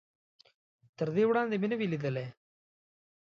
[0.97, 2.27] تر دې وړاندې مې نه و ليدلی.